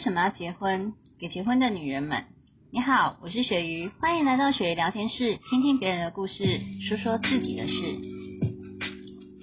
[0.00, 0.94] 为什么要结婚？
[1.18, 2.24] 给结婚的女人们，
[2.70, 6.58] 你好，我是雪鱼，欢迎来到雪鱼聊天室，听听别人的故事，
[6.88, 7.74] 说说自己的事。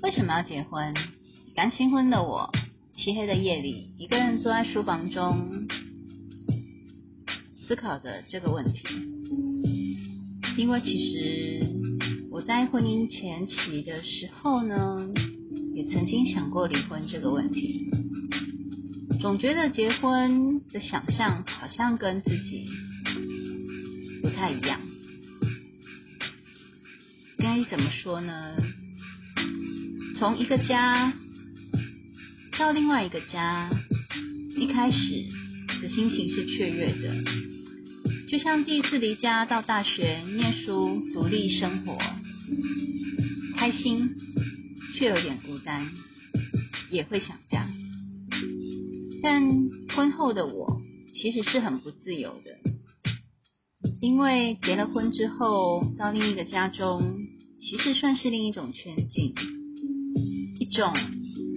[0.01, 0.95] 为什么要结婚？
[1.55, 2.49] 刚新婚的我，
[2.95, 5.67] 漆黑的夜里，一个人坐在书房中，
[7.67, 8.81] 思考着这个问题。
[10.57, 11.67] 因为其实
[12.31, 15.07] 我在婚姻前期的时候呢，
[15.75, 17.91] 也曾经想过离婚这个问题。
[19.19, 22.69] 总觉得结婚的想象好像跟自己
[24.21, 24.79] 不太一样，
[27.37, 28.55] 该怎么说呢？
[30.17, 31.13] 从一个家
[32.57, 33.69] 到另外一个家，
[34.55, 34.97] 一开始
[35.81, 37.23] 的心情是雀跃的，
[38.29, 41.97] 就像第一次离家到大学念书、独立生活，
[43.57, 44.09] 开心
[44.95, 45.89] 却有点孤单，
[46.89, 47.66] 也会想家。
[49.21, 50.81] 但婚后的我
[51.13, 52.57] 其实是很不自由的，
[54.01, 57.01] 因为结了婚之后到另一个家中，
[57.59, 59.33] 其实算是另一种圈境，
[60.59, 60.93] 一种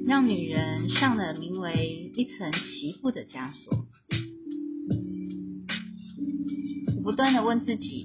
[0.06, 3.84] 让女人上了名为一层媳妇的枷锁。
[6.96, 8.04] 我不断的问自己，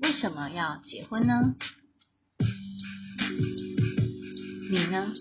[0.00, 1.54] 为什么要结婚呢？
[4.70, 5.12] 你呢？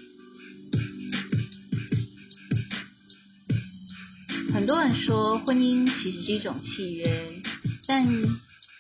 [4.68, 7.42] 很多人说婚姻其实是一种契约，
[7.88, 8.06] 但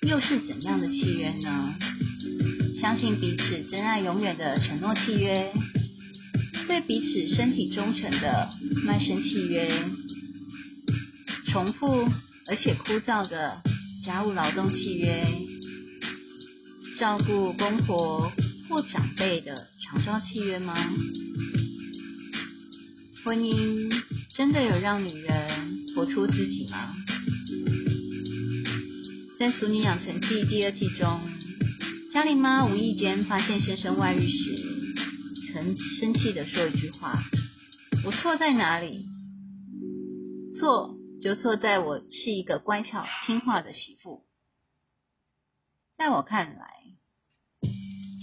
[0.01, 1.75] 又是怎样的契约呢？
[2.81, 5.53] 相信彼此真爱永远的承诺契约，
[6.67, 8.49] 对彼此身体忠诚的
[8.83, 9.85] 卖身契约，
[11.53, 12.05] 重复
[12.47, 13.61] 而且枯燥的
[14.05, 15.25] 家务劳动契约，
[16.99, 18.33] 照顾公婆
[18.67, 20.75] 或长辈的长照契约吗？
[23.23, 23.89] 婚姻
[24.35, 25.56] 真的有让女人
[25.97, 26.93] 活出自己吗？
[29.39, 31.19] 在《熟女养成记》第二季中，
[32.13, 34.93] 嘉玲妈无意间发现先生外遇时，
[35.51, 37.23] 曾生气的说一句话
[38.05, 39.05] ：“我错在哪里？
[40.59, 44.21] 错就错在我是一个乖巧听话的媳妇。”
[45.97, 46.73] 在我看来，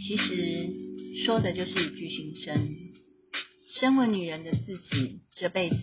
[0.07, 2.69] 其实说的就是一句心声。
[3.81, 5.77] 身为女人的自己，这辈子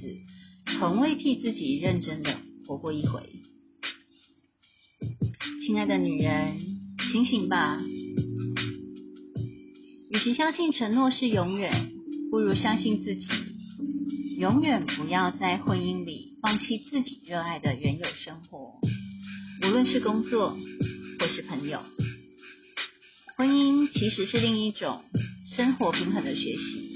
[0.78, 3.30] 从未替自己认真的活过一回。
[5.66, 6.58] 亲爱的女人，
[7.12, 7.80] 醒醒吧！
[10.12, 11.92] 与其相信承诺是永远，
[12.30, 13.28] 不如相信自己，
[14.38, 18.80] 永远不要在婚姻里放弃自己热爱的原有生活，
[19.64, 20.58] 无论是工作
[21.20, 21.82] 或是朋友。
[23.38, 25.04] 婚姻其实是另一种
[25.56, 26.92] 生活平衡的学习。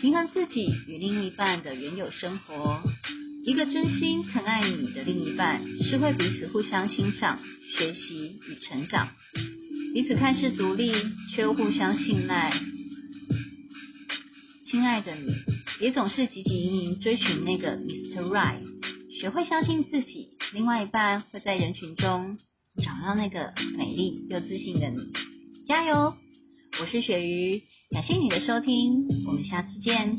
[0.00, 2.80] 平衡自己与另一半的原有生活，
[3.48, 7.38] 一个真心疼爱你的另一半，是会彼此互相欣赏、
[7.78, 9.08] 学习与成长，
[9.94, 10.92] 彼此看似独立，
[11.34, 12.52] 却又互相信赖。
[14.66, 15.32] 亲爱的你，
[15.80, 18.20] 也总是汲汲营营追寻那个 Mr.
[18.20, 18.60] Right，
[19.18, 22.36] 学会相信自己，另外一半会在人群中
[22.76, 24.98] 找到那个美丽又自信的你。
[25.66, 26.12] 加油！
[26.82, 27.62] 我是鳕鱼。
[27.92, 30.18] 感谢你的收听，我们下次见。